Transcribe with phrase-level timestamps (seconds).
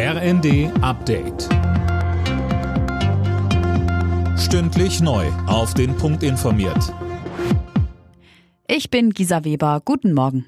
[0.00, 1.48] RND Update.
[4.38, 5.26] Stündlich neu.
[5.48, 6.94] Auf den Punkt informiert.
[8.68, 9.82] Ich bin Gisa Weber.
[9.84, 10.46] Guten Morgen.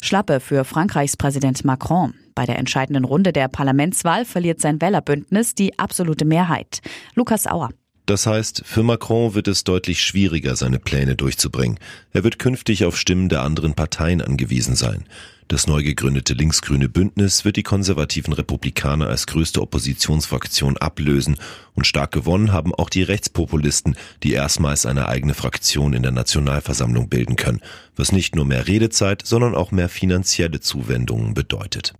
[0.00, 2.14] Schlappe für Frankreichs Präsident Macron.
[2.36, 6.78] Bei der entscheidenden Runde der Parlamentswahl verliert sein Wählerbündnis die absolute Mehrheit.
[7.16, 7.70] Lukas Auer.
[8.08, 11.78] Das heißt, für Macron wird es deutlich schwieriger, seine Pläne durchzubringen.
[12.10, 15.04] Er wird künftig auf Stimmen der anderen Parteien angewiesen sein.
[15.48, 21.36] Das neu gegründete linksgrüne Bündnis wird die konservativen Republikaner als größte Oppositionsfraktion ablösen
[21.74, 27.10] und stark gewonnen haben auch die Rechtspopulisten, die erstmals eine eigene Fraktion in der Nationalversammlung
[27.10, 27.60] bilden können,
[27.94, 31.92] was nicht nur mehr Redezeit, sondern auch mehr finanzielle Zuwendungen bedeutet.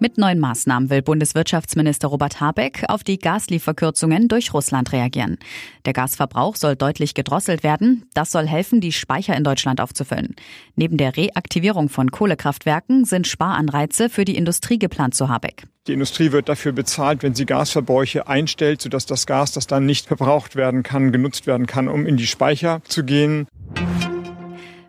[0.00, 5.38] Mit neuen Maßnahmen will Bundeswirtschaftsminister Robert Habeck auf die Gaslieferkürzungen durch Russland reagieren.
[5.86, 8.04] Der Gasverbrauch soll deutlich gedrosselt werden.
[8.14, 10.36] Das soll helfen, die Speicher in Deutschland aufzufüllen.
[10.76, 15.64] Neben der Reaktivierung von Kohlekraftwerken sind Sparanreize für die Industrie geplant, zu Habeck.
[15.88, 20.06] Die Industrie wird dafür bezahlt, wenn sie Gasverbräuche einstellt, sodass das Gas, das dann nicht
[20.06, 23.48] verbraucht werden kann, genutzt werden kann, um in die Speicher zu gehen.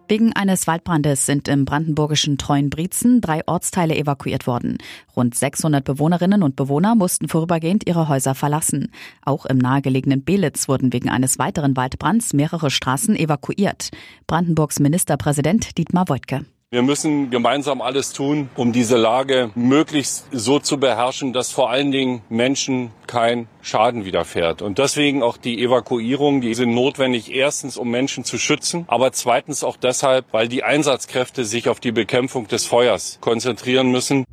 [0.10, 4.80] Wegen eines Waldbrandes sind im brandenburgischen Treuenbrietzen drei Ortsteile evakuiert worden.
[5.16, 8.92] Rund 600 Bewohnerinnen und Bewohner mussten vorübergehend ihre Häuser verlassen.
[9.24, 13.92] Auch im nahegelegenen Belitz wurden wegen eines weiteren Waldbrands mehrere Straßen evakuiert.
[14.26, 16.44] Brandenburgs Ministerpräsident Dietmar Woidke.
[16.72, 21.92] Wir müssen gemeinsam alles tun, um diese Lage möglichst so zu beherrschen, dass vor allen
[21.92, 24.62] Dingen Menschen kein Schaden widerfährt.
[24.62, 29.64] Und deswegen auch die Evakuierung, die sind notwendig, erstens, um Menschen zu schützen, aber zweitens
[29.64, 34.26] auch deshalb, weil die Einsatzkräfte sich auf die Bekämpfung des Feuers konzentrieren müssen.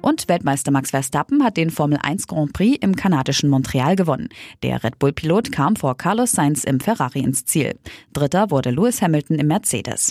[0.00, 4.30] Und Weltmeister Max Verstappen hat den Formel 1 Grand Prix im kanadischen Montreal gewonnen.
[4.64, 7.78] Der Red Bull-Pilot kam vor Carlos Sainz im Ferrari ins Ziel.
[8.12, 10.10] Dritter wurde Lewis Hamilton im Mercedes.